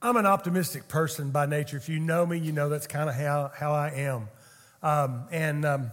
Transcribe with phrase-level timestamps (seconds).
[0.00, 1.76] I'm an optimistic person by nature.
[1.76, 4.28] If you know me, you know that's kind of how, how I am.
[4.80, 5.90] Um, and, um,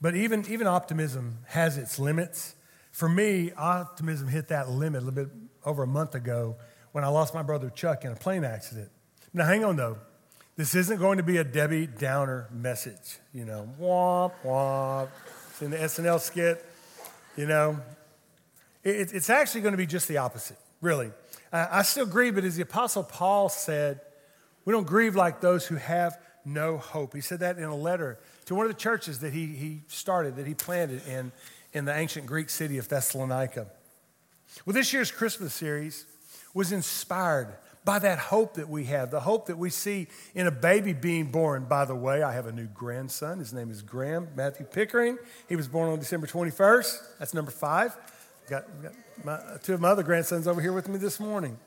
[0.00, 2.54] but even, even optimism has its limits.
[2.92, 5.32] For me, optimism hit that limit a little bit
[5.64, 6.56] over a month ago
[6.92, 8.90] when I lost my brother Chuck in a plane accident.
[9.34, 9.98] Now, hang on though.
[10.54, 15.08] This isn't going to be a Debbie Downer message, you know, womp, womp.
[15.50, 16.64] It's in the SNL skit,
[17.36, 17.80] you know.
[18.84, 21.10] It, it's actually going to be just the opposite, really.
[21.52, 24.00] I still grieve, but as the Apostle Paul said,
[24.64, 27.14] we don't grieve like those who have no hope.
[27.14, 30.36] He said that in a letter to one of the churches that he, he started,
[30.36, 31.32] that he planted in,
[31.72, 33.66] in the ancient Greek city of Thessalonica.
[34.64, 36.06] Well, this year's Christmas series
[36.54, 40.50] was inspired by that hope that we have, the hope that we see in a
[40.50, 41.66] baby being born.
[41.66, 43.38] By the way, I have a new grandson.
[43.38, 45.18] His name is Graham Matthew Pickering.
[45.48, 47.18] He was born on December 21st.
[47.20, 47.96] That's number five.
[48.48, 48.92] Got, got
[49.24, 51.58] my, two of my other grandsons over here with me this morning.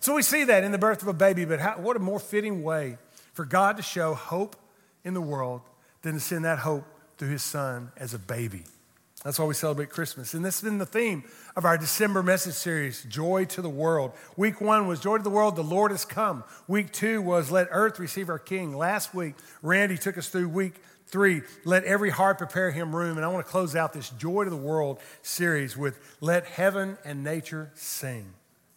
[0.00, 2.18] So we see that in the birth of a baby, but how, what a more
[2.18, 2.98] fitting way
[3.32, 4.56] for God to show hope
[5.04, 5.62] in the world
[6.02, 6.84] than to send that hope
[7.16, 8.64] through his son as a baby.
[9.24, 10.34] That's why we celebrate Christmas.
[10.34, 11.24] And this has been the theme
[11.56, 14.12] of our December message series, Joy to the World.
[14.36, 16.44] Week one was Joy to the World, the Lord has come.
[16.68, 18.76] Week two was Let Earth Receive Our King.
[18.76, 20.74] Last week, Randy took us through week
[21.10, 23.16] Three, let every heart prepare him room.
[23.16, 26.98] And I want to close out this Joy to the World series with Let Heaven
[27.02, 28.34] and Nature Sing.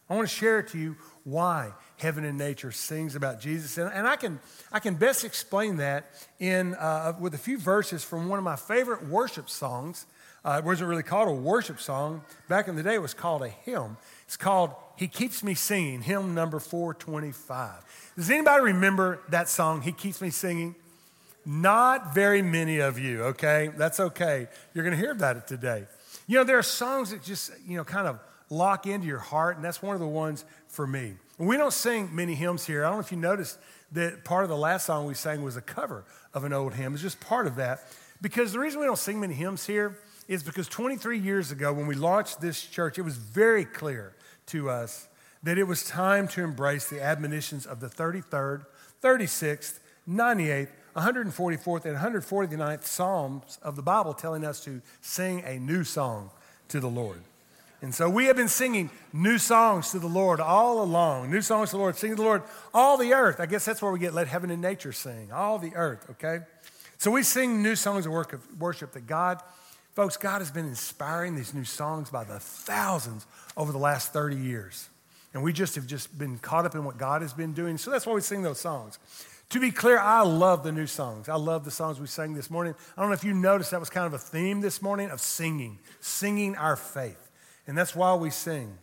[0.08, 3.76] I want to share to you why heaven and nature sings about Jesus.
[3.76, 4.40] And, and I, can,
[4.72, 6.06] I can best explain that
[6.38, 10.06] in, uh, with a few verses from one of my favorite worship songs.
[10.44, 12.22] Uh, it wasn't really called a worship song.
[12.48, 13.96] Back in the day, it was called a hymn.
[14.24, 18.12] It's called He Keeps Me Singing, hymn number 425.
[18.16, 20.74] Does anybody remember that song, He Keeps Me Singing?
[21.46, 23.70] Not very many of you, okay?
[23.76, 24.48] That's okay.
[24.74, 25.86] You're going to hear about it today.
[26.26, 28.18] You know, there are songs that just, you know, kind of
[28.50, 31.14] lock into your heart, and that's one of the ones for me.
[31.38, 32.84] We don't sing many hymns here.
[32.84, 33.58] I don't know if you noticed
[33.92, 36.94] that part of the last song we sang was a cover of an old hymn.
[36.94, 37.80] It's just part of that.
[38.20, 41.86] Because the reason we don't sing many hymns here is because 23 years ago, when
[41.86, 44.14] we launched this church, it was very clear
[44.46, 45.08] to us
[45.42, 48.64] that it was time to embrace the admonitions of the 33rd,
[49.02, 55.84] 36th, 98th, 144th and 149th Psalms of the Bible telling us to sing a new
[55.84, 56.30] song
[56.68, 57.22] to the Lord.
[57.80, 61.30] And so we have been singing new songs to the Lord all along.
[61.30, 63.40] New songs to the Lord, singing to the Lord, all the earth.
[63.40, 66.44] I guess that's where we get let heaven and nature sing, all the earth, okay?
[66.98, 69.42] So we sing new songs of worship that God,
[69.94, 73.26] folks, God has been inspiring these new songs by the thousands
[73.56, 74.88] over the last 30 years.
[75.34, 77.78] And we just have just been caught up in what God has been doing.
[77.78, 78.98] So that's why we sing those songs.
[79.50, 81.28] To be clear, I love the new songs.
[81.28, 82.74] I love the songs we sang this morning.
[82.96, 85.20] I don't know if you noticed that was kind of a theme this morning of
[85.20, 87.30] singing, singing our faith.
[87.66, 88.78] And that's why we sing.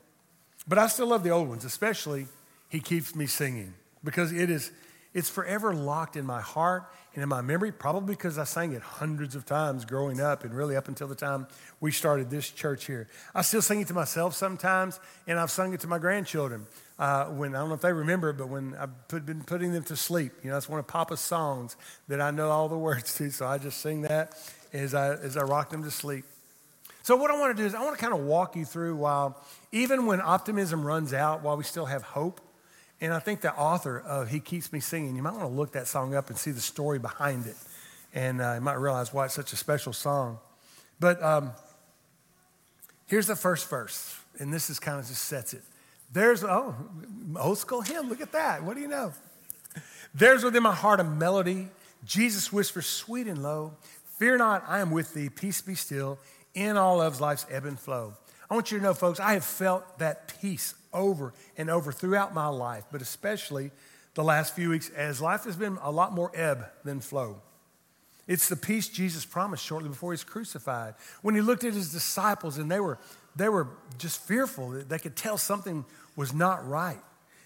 [0.68, 2.28] But I still love the old ones, especially
[2.70, 4.72] He Keeps Me Singing, because it is,
[5.14, 6.84] it's forever locked in my heart
[7.20, 10.54] and in my memory, probably because I sang it hundreds of times growing up and
[10.54, 11.48] really up until the time
[11.82, 13.10] we started this church here.
[13.36, 16.66] I still sing it to myself sometimes, and I've sung it to my grandchildren
[16.98, 19.84] uh, when I don't know if they remember, but when I've put, been putting them
[19.84, 21.76] to sleep, you know, that's one of Papa's songs
[22.08, 23.30] that I know all the words to.
[23.32, 24.38] So I just sing that
[24.72, 26.24] as I as I rock them to sleep.
[27.04, 28.96] So what I want to do is I want to kind of walk you through
[28.96, 29.44] while
[29.74, 32.40] even when optimism runs out, while we still have hope.
[33.02, 35.72] And I think the author of He Keeps Me Singing, you might want to look
[35.74, 37.56] that song up and see the story behind it.
[38.14, 40.40] And uh, you might realize why it's such a special song.
[41.00, 41.52] But um,
[43.08, 45.62] here's the first verse, and this is kind of just sets it.
[46.12, 46.76] There's, oh,
[47.40, 48.10] old school hymn.
[48.10, 48.64] Look at that.
[48.64, 49.14] What do you know?
[50.14, 51.70] There's within my heart a melody.
[52.04, 53.74] Jesus whispers sweet and low.
[54.18, 55.30] Fear not, I am with thee.
[55.30, 56.18] Peace be still
[56.54, 58.16] in all of life's ebb and flow.
[58.50, 62.34] I want you to know, folks, I have felt that peace over and over throughout
[62.34, 63.72] my life, but especially
[64.16, 67.42] the last few weeks as life has been a lot more ebb than flow.
[68.28, 70.96] It's the peace Jesus promised shortly before he's crucified.
[71.22, 73.00] When he looked at his disciples and they were,
[73.36, 73.68] they were
[73.98, 75.86] just fearful, they could tell something
[76.16, 77.00] was not right.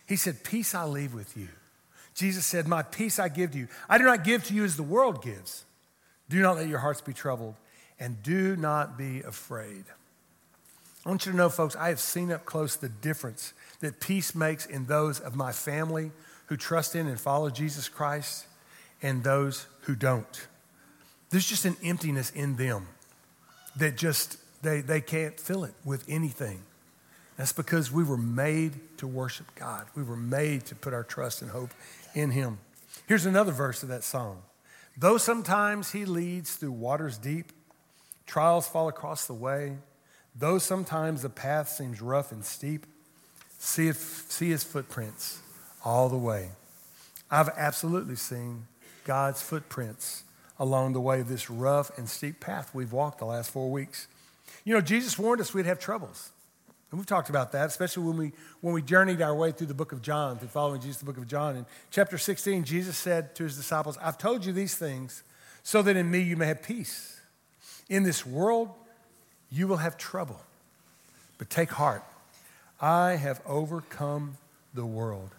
[0.07, 1.47] He said, Peace I leave with you.
[2.15, 3.67] Jesus said, My peace I give to you.
[3.89, 5.63] I do not give to you as the world gives.
[6.29, 7.55] Do not let your hearts be troubled,
[7.99, 9.85] and do not be afraid.
[11.05, 14.33] I want you to know, folks, I have seen up close the difference that peace
[14.33, 16.11] makes in those of my family
[16.45, 18.45] who trust in and follow Jesus Christ
[19.01, 20.47] and those who don't.
[21.29, 22.87] There's just an emptiness in them
[23.75, 26.61] that just, they, they can't fill it with anything.
[27.37, 29.87] That's because we were made to worship God.
[29.95, 31.71] We were made to put our trust and hope
[32.13, 32.59] in Him.
[33.07, 34.43] Here's another verse of that song.
[34.95, 37.51] Though sometimes He leads through waters deep,
[38.25, 39.77] trials fall across the way,
[40.35, 42.85] though sometimes the path seems rough and steep,
[43.59, 45.39] see, if, see His footprints
[45.83, 46.49] all the way.
[47.29, 48.67] I've absolutely seen
[49.05, 50.23] God's footprints
[50.59, 54.07] along the way of this rough and steep path we've walked the last four weeks.
[54.63, 56.31] You know, Jesus warned us we'd have troubles.
[56.91, 58.31] And we've talked about that, especially when we,
[58.61, 61.17] when we journeyed our way through the book of John, through following Jesus, the book
[61.17, 61.55] of John.
[61.55, 65.23] In chapter 16, Jesus said to his disciples, I've told you these things
[65.63, 67.19] so that in me you may have peace.
[67.89, 68.69] In this world,
[69.53, 70.41] you will have trouble.
[71.37, 72.03] But take heart.
[72.81, 74.37] I have overcome
[74.73, 75.29] the world.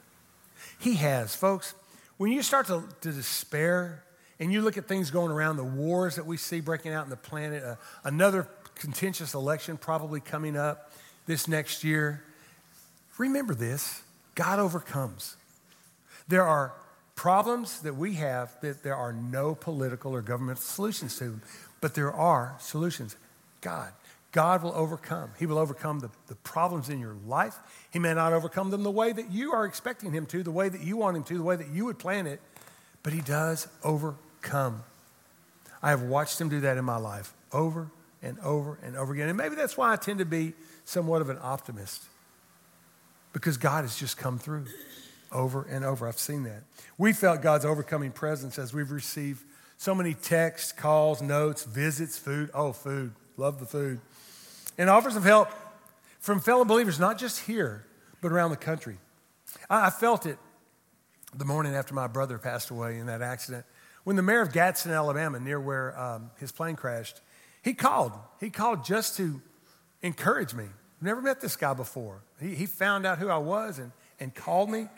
[0.79, 1.75] He has, folks.
[2.17, 4.05] When you start to, to despair
[4.39, 7.11] and you look at things going around, the wars that we see breaking out in
[7.11, 7.75] the planet, uh,
[8.05, 10.93] another contentious election probably coming up
[11.27, 12.23] this next year,
[13.19, 14.03] remember this
[14.35, 15.37] God overcomes.
[16.29, 16.73] There are
[17.17, 21.41] problems that we have that there are no political or government solutions to,
[21.81, 23.17] but there are solutions.
[23.61, 23.93] God.
[24.35, 25.31] God will overcome.
[25.39, 27.57] He will overcome the, the problems in your life.
[27.93, 30.69] He may not overcome them the way that you are expecting Him to, the way
[30.69, 32.41] that you want Him to, the way that you would plan it,
[33.05, 34.83] but He does overcome.
[35.81, 37.93] I have watched Him do that in my life over
[38.23, 39.29] and over and over again.
[39.29, 40.55] And maybe that's why I tend to be
[40.85, 42.03] somewhat of an optimist,
[43.33, 44.67] because God has just come through
[45.31, 46.09] over and over.
[46.09, 46.65] I've seen that.
[46.99, 49.45] We felt God's overcoming presence as we've received
[49.77, 52.51] so many texts, calls, notes, visits, food.
[52.53, 53.13] Oh, food.
[53.37, 54.01] Love the food
[54.79, 55.49] and offers of help
[56.21, 57.85] from fellow believers, not just here,
[58.21, 58.99] but around the country.
[59.69, 60.39] I, felt it
[61.37, 63.65] the morning after my brother passed away in that accident.
[64.05, 67.21] When the mayor of Gadsden, Alabama, near where um, his plane crashed,
[67.63, 68.13] he called.
[68.41, 69.41] He called just to
[70.03, 70.65] encourage me.
[71.01, 72.23] Never met this guy before.
[72.41, 74.89] He, he found out who I was and, and called me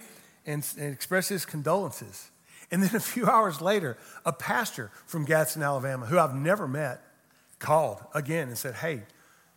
[0.44, 2.30] and, and expressed his condolences.
[2.70, 7.02] And then a few hours later, a pastor from Gadsden, Alabama, who I've never met,
[7.58, 9.02] called again and said, Hey,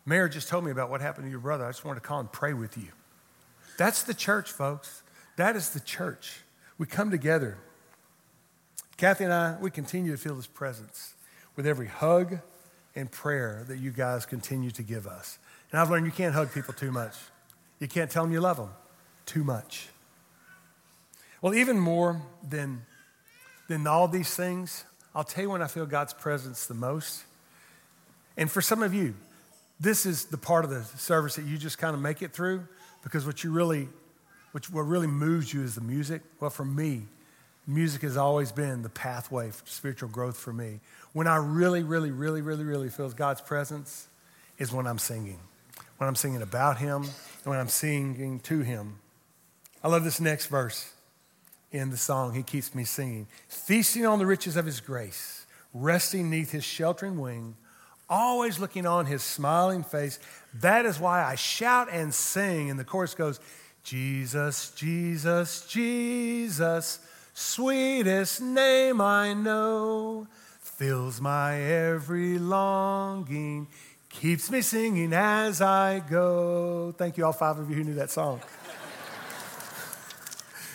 [0.06, 1.64] Mayor just told me about what happened to your brother.
[1.64, 2.88] I just wanted to call and pray with you.
[3.76, 5.02] That's the church, folks.
[5.36, 6.40] That is the church.
[6.78, 7.58] We come together.
[8.96, 11.14] Kathy and I, we continue to feel his presence
[11.56, 12.38] with every hug
[12.94, 15.38] and prayer that you guys continue to give us.
[15.70, 17.14] And I've learned you can't hug people too much.
[17.78, 18.70] You can't tell them you love them
[19.24, 19.88] too much.
[21.40, 22.84] Well, even more than,
[23.68, 27.24] than all these things, I'll tell you when I feel God's presence the most.
[28.36, 29.14] And for some of you,
[29.80, 32.66] this is the part of the service that you just kind of make it through
[33.02, 33.88] because what you really,
[34.52, 36.22] what, what really moves you is the music.
[36.38, 37.02] Well, for me,
[37.66, 40.80] music has always been the pathway for spiritual growth for me.
[41.12, 44.08] When I really, really, really, really, really feel God's presence
[44.58, 45.38] is when I'm singing.
[45.96, 48.98] When I'm singing about Him and when I'm singing to Him.
[49.82, 50.92] I love this next verse
[51.72, 53.26] in the song He keeps me singing.
[53.48, 57.56] Feasting on the riches of His grace, resting neath His sheltering wing
[58.10, 60.18] always looking on his smiling face.
[60.54, 62.68] That is why I shout and sing.
[62.68, 63.40] And the chorus goes,
[63.82, 66.98] Jesus, Jesus, Jesus,
[67.32, 70.26] sweetest name I know,
[70.60, 73.68] fills my every longing,
[74.10, 76.92] keeps me singing as I go.
[76.98, 78.40] Thank you, all five of you who knew that song.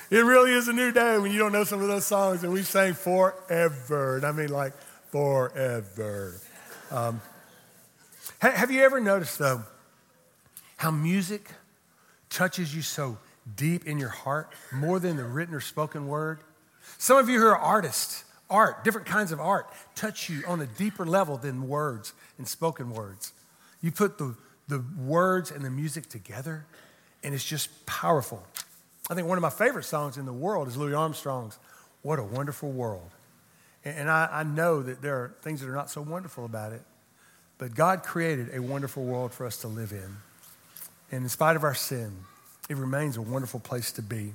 [0.10, 2.52] it really is a new day when you don't know some of those songs, and
[2.52, 4.18] we sang forever.
[4.18, 4.74] And I mean, like,
[5.12, 6.40] forever.
[6.92, 7.22] Um,
[8.40, 9.64] have you ever noticed, though,
[10.78, 11.50] how music
[12.30, 13.18] touches you so
[13.56, 16.40] deep in your heart more than the written or spoken word?
[16.98, 20.68] Some of you who are artists, art, different kinds of art, touch you on a
[20.68, 23.34] deeper level than words and spoken words.
[23.82, 24.36] You put the,
[24.68, 26.66] the words and the music together,
[27.24, 28.46] and it's just powerful.
[29.10, 31.58] I think one of my favorite songs in the world is Louis Armstrong's
[32.04, 33.10] What a Wonderful World.
[33.86, 36.82] And I, I know that there are things that are not so wonderful about it,
[37.60, 40.18] but God created a wonderful world for us to live in.
[41.12, 42.12] And in spite of our sin,
[42.68, 44.34] it remains a wonderful place to be.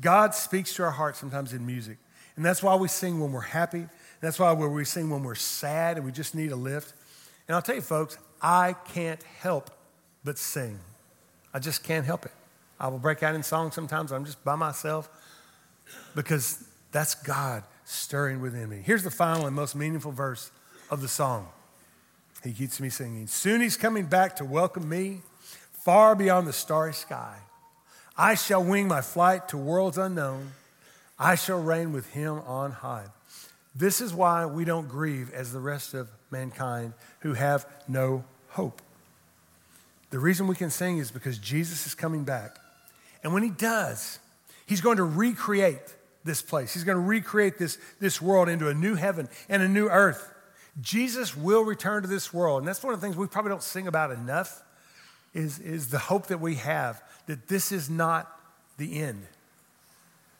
[0.00, 1.98] God speaks to our hearts sometimes in music.
[2.36, 3.86] And that's why we sing when we're happy.
[4.20, 6.92] That's why we sing when we're sad and we just need a lift.
[7.48, 9.70] And I'll tell you, folks, I can't help
[10.24, 10.78] but sing.
[11.52, 12.32] I just can't help it.
[12.78, 14.12] I will break out in song sometimes.
[14.12, 15.08] I'm just by myself
[16.14, 16.62] because
[16.92, 18.82] that's God stirring within me.
[18.84, 20.50] Here's the final and most meaningful verse
[20.90, 21.48] of the song.
[22.44, 23.26] He keeps me singing.
[23.28, 25.22] Soon he's coming back to welcome me
[25.72, 27.36] far beyond the starry sky.
[28.16, 30.52] I shall wing my flight to worlds unknown.
[31.18, 33.06] I shall reign with him on high.
[33.74, 38.82] This is why we don't grieve as the rest of mankind who have no hope.
[40.10, 42.58] The reason we can sing is because Jesus is coming back.
[43.22, 44.18] And when he does,
[44.66, 45.94] he's going to recreate
[46.26, 46.74] this place.
[46.74, 50.34] He's going to recreate this, this world into a new heaven and a new earth.
[50.80, 52.58] Jesus will return to this world.
[52.60, 54.62] And that's one of the things we probably don't sing about enough
[55.32, 58.30] is, is the hope that we have that this is not
[58.78, 59.26] the end.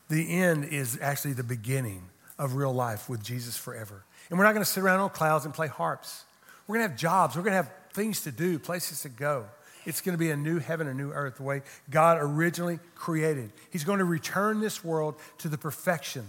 [0.09, 2.03] the end is actually the beginning
[2.37, 4.03] of real life with Jesus forever.
[4.29, 6.23] And we're not going to sit around on clouds and play harps.
[6.67, 7.35] We're going to have jobs.
[7.35, 9.45] We're going to have things to do, places to go.
[9.87, 13.53] It's going to be a new heaven, a new earth, the way God originally created.
[13.71, 16.25] He's going to return this world to the perfection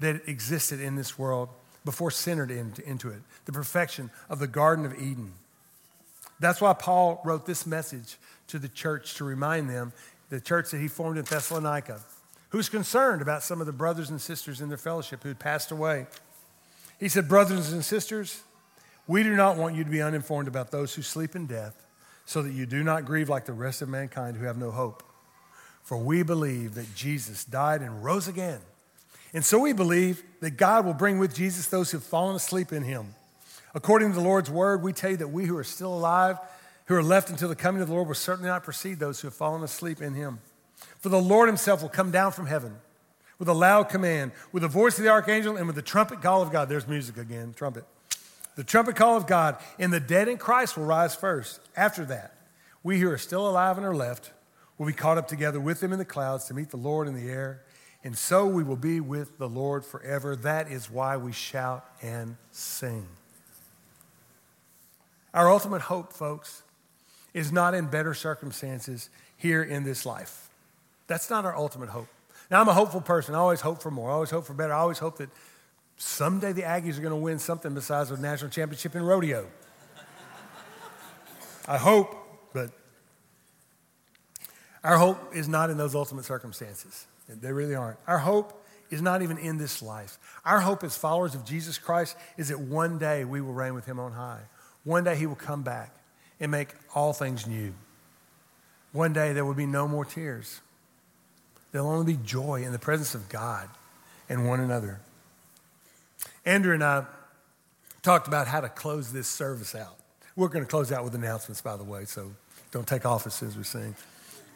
[0.00, 1.50] that existed in this world
[1.84, 5.34] before sin entered into it, the perfection of the Garden of Eden.
[6.40, 8.16] That's why Paul wrote this message
[8.46, 9.92] to the church to remind them,
[10.30, 12.00] the church that he formed in Thessalonica,
[12.48, 15.70] who's concerned about some of the brothers and sisters in their fellowship who had passed
[15.70, 16.06] away.
[16.98, 18.40] He said, Brothers and sisters,
[19.06, 21.84] we do not want you to be uninformed about those who sleep in death,
[22.28, 25.02] so that you do not grieve like the rest of mankind who have no hope.
[25.82, 28.60] For we believe that Jesus died and rose again.
[29.32, 32.70] And so we believe that God will bring with Jesus those who have fallen asleep
[32.70, 33.14] in him.
[33.74, 36.36] According to the Lord's word, we tell you that we who are still alive,
[36.84, 39.28] who are left until the coming of the Lord, will certainly not precede those who
[39.28, 40.40] have fallen asleep in him.
[40.98, 42.76] For the Lord himself will come down from heaven
[43.38, 46.42] with a loud command, with the voice of the archangel, and with the trumpet call
[46.42, 46.68] of God.
[46.68, 47.86] There's music again, trumpet.
[48.58, 51.60] The trumpet call of God, and the dead in Christ will rise first.
[51.76, 52.34] After that,
[52.82, 54.32] we who are still alive and are left
[54.78, 57.14] will be caught up together with them in the clouds to meet the Lord in
[57.14, 57.62] the air,
[58.02, 60.34] and so we will be with the Lord forever.
[60.34, 63.06] That is why we shout and sing.
[65.32, 66.64] Our ultimate hope, folks,
[67.32, 70.48] is not in better circumstances here in this life.
[71.06, 72.08] That's not our ultimate hope.
[72.50, 73.36] Now, I'm a hopeful person.
[73.36, 74.10] I always hope for more.
[74.10, 74.72] I always hope for better.
[74.72, 75.30] I always hope that
[75.98, 79.46] someday the Aggies are going to win something besides a national championship in rodeo.
[81.66, 82.16] I hope,
[82.54, 82.70] but
[84.82, 87.06] our hope is not in those ultimate circumstances.
[87.28, 87.98] They really aren't.
[88.06, 90.18] Our hope is not even in this life.
[90.46, 93.84] Our hope as followers of Jesus Christ is that one day we will reign with
[93.84, 94.40] him on high.
[94.84, 95.94] One day he will come back
[96.40, 97.74] and make all things new.
[98.92, 100.60] One day there will be no more tears.
[101.70, 103.68] There'll only be joy in the presence of God
[104.30, 105.00] and one another.
[106.44, 107.04] Andrew and I
[108.02, 109.96] talked about how to close this service out.
[110.36, 112.32] We're going to close out with announcements, by the way, so
[112.70, 113.94] don't take off as soon as we sing.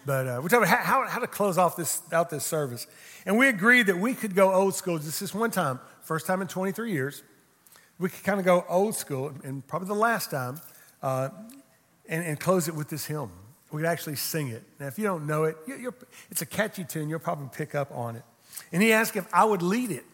[0.06, 2.86] But uh, we're talking about how, how, to close off this, out this service.
[3.26, 6.42] And we agreed that we could go old school just this one time, first time
[6.42, 7.22] in 23 years.
[7.98, 10.60] We could kind of go old school, and probably the last time,
[11.02, 11.28] uh,
[12.08, 13.30] and, and close it with this hymn
[13.72, 14.62] we could actually sing it.
[14.78, 15.56] Now, if you don't know it,
[16.30, 17.08] it's a catchy tune.
[17.08, 18.22] You'll probably pick up on it.
[18.70, 20.04] And he asked if I would lead it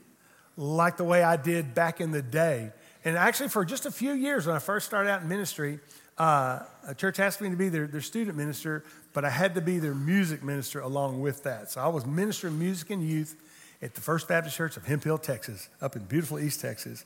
[0.58, 2.72] like the way I did back in the day.
[3.04, 5.78] And actually, for just a few years when I first started out in ministry,
[6.18, 9.60] uh, a church asked me to be their, their student minister, but I had to
[9.60, 11.70] be their music minister along with that.
[11.70, 13.40] So I was ministering music and youth
[13.80, 17.04] at the First Baptist Church of Hemphill, Texas, up in beautiful East Texas.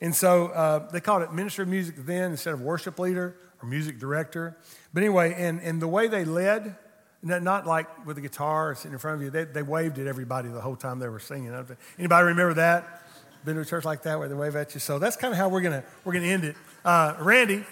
[0.00, 3.68] And so uh, they called it minister of music then instead of worship leader or
[3.68, 4.56] music director.
[4.94, 6.76] But anyway, and, and the way they led,
[7.26, 10.48] not like with a guitar sitting in front of you, they, they waved at everybody
[10.48, 11.52] the whole time they were singing.
[11.98, 13.02] Anybody remember that?
[13.44, 14.80] Been to a church like that where they wave at you?
[14.80, 16.56] So that's kind of how we're gonna we're gonna end it.
[16.84, 17.64] Uh, Randy,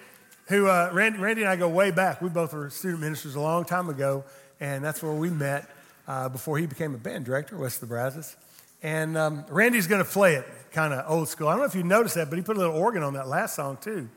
[0.47, 2.23] who uh, Randy, Randy and I go way back.
[2.23, 4.25] We both were student ministers a long time ago,
[4.61, 5.69] and that's where we met
[6.07, 8.37] uh, before he became a band director, West of the Brazos.
[8.83, 11.49] And um, Randy's going to play it kind of old school.
[11.49, 13.29] I don't know if you noticed that, but he put a little organ on that
[13.29, 14.09] last song too.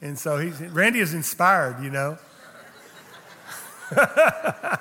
[0.00, 2.18] And so he's, Randy is inspired, you know.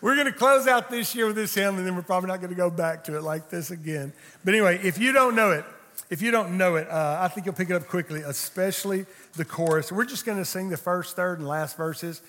[0.00, 2.40] we're going to close out this year with this hymn, and then we're probably not
[2.40, 4.12] going to go back to it like this again.
[4.44, 5.64] But anyway, if you don't know it,
[6.10, 9.06] if you don't know it, uh, I think you'll pick it up quickly, especially
[9.36, 9.90] the chorus.
[9.90, 12.22] We're just going to sing the first, third, and last verses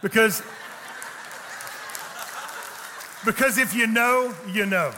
[0.00, 0.42] because,
[3.24, 4.92] because if you know, you know.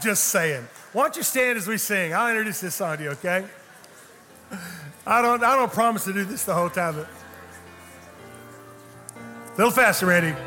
[0.00, 0.66] Just saying.
[0.92, 2.14] Why don't you stand as we sing?
[2.14, 3.44] I'll introduce this song to you, okay?
[5.06, 7.08] I don't, I don't promise to do this the whole time, but
[9.58, 10.38] a little faster, Randy.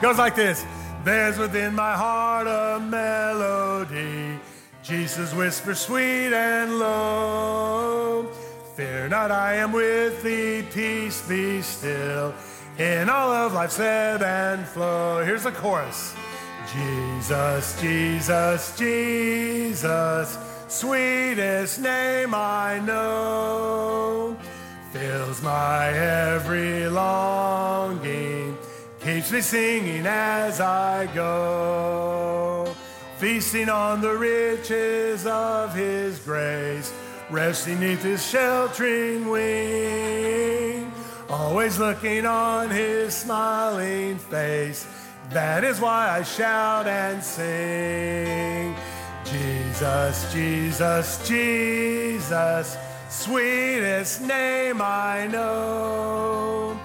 [0.00, 0.64] Goes like this.
[1.02, 4.38] There's within my heart a melody.
[4.84, 8.28] Jesus whispers sweet and low.
[8.76, 10.64] Fear not, I am with thee.
[10.72, 12.32] Peace be still.
[12.78, 15.24] In all of life's ebb and flow.
[15.24, 16.14] Here's the chorus.
[16.72, 20.38] Jesus, Jesus, Jesus
[20.74, 24.36] sweetest name I know,
[24.94, 28.56] fills my every longing,
[29.00, 32.72] keeps me singing as I go,
[33.18, 36.94] feasting on the riches of His grace,
[37.28, 40.92] resting neath His sheltering wing,
[41.28, 44.86] always looking on His smiling face.
[45.30, 48.76] That is why I shout and sing.
[49.24, 52.76] Jesus, Jesus, Jesus,
[53.24, 56.78] sweetest name I know,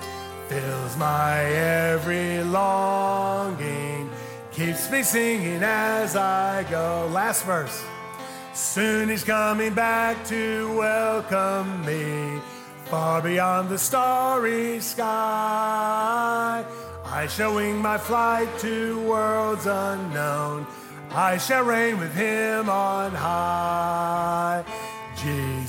[0.48, 4.10] fills my every longing,
[4.50, 7.10] keeps me singing as I go.
[7.12, 7.84] Last verse.
[8.54, 12.40] Soon he's coming back to welcome me
[12.86, 16.64] far beyond the starry sky.
[17.04, 20.66] I shall wing my flight to worlds unknown.
[21.12, 24.64] I shall reign with him on high.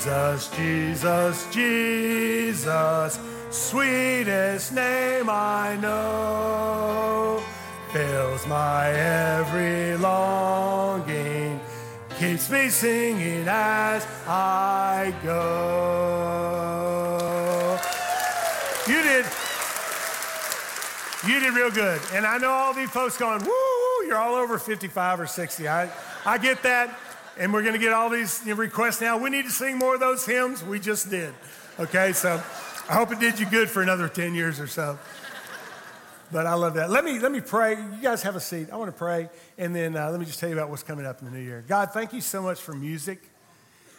[0.00, 7.42] Jesus, Jesus, Jesus, sweetest name I know,
[7.92, 11.60] fills my every longing,
[12.18, 15.68] keeps me singing as I go.
[18.88, 19.26] You did.
[21.28, 22.00] You did real good.
[22.14, 25.68] And I know all these folks going, woo, you're all over 55 or 60.
[25.68, 25.90] I,
[26.24, 26.98] I get that.
[27.40, 29.16] And we're going to get all these requests now.
[29.16, 30.62] We need to sing more of those hymns.
[30.62, 31.32] We just did.
[31.78, 32.34] Okay, so
[32.86, 34.98] I hope it did you good for another 10 years or so.
[36.30, 36.90] But I love that.
[36.90, 37.76] Let me, let me pray.
[37.76, 38.68] You guys have a seat.
[38.70, 39.30] I want to pray.
[39.56, 41.42] And then uh, let me just tell you about what's coming up in the new
[41.42, 41.64] year.
[41.66, 43.22] God, thank you so much for music.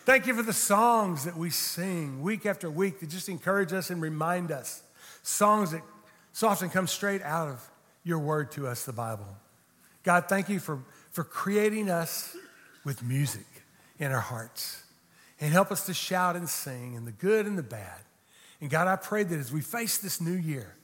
[0.06, 3.90] Thank you for the songs that we sing week after week that just encourage us
[3.90, 4.84] and remind us.
[5.24, 5.82] Songs that
[6.32, 7.68] so often come straight out of
[8.04, 9.36] your word to us, the Bible.
[10.04, 12.36] God, thank you for, for creating us
[12.84, 13.46] with music
[14.00, 14.84] in our hearts.
[15.40, 18.02] And help us to shout and sing in the good and the bad.
[18.60, 20.76] And God, I pray that as we face this new year,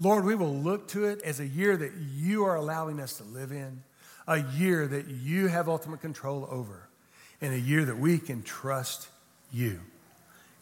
[0.00, 3.24] Lord, we will look to it as a year that you are allowing us to
[3.24, 3.82] live in,
[4.26, 6.88] a year that you have ultimate control over,
[7.40, 9.08] and a year that we can trust
[9.52, 9.80] you,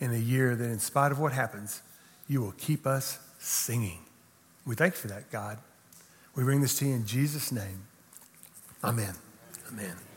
[0.00, 1.82] and a year that, in spite of what happens,
[2.28, 3.98] you will keep us singing.
[4.66, 5.58] We thank you for that, God.
[6.34, 7.84] We bring this to you in Jesus' name.
[8.82, 9.14] Amen.
[9.68, 10.11] Amen.